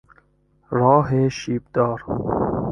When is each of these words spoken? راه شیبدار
راه 0.69 1.29
شیبدار 1.29 2.03